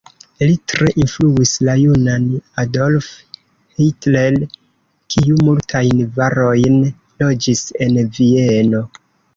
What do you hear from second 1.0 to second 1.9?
influis la